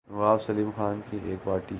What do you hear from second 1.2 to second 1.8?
ایک پارٹی کی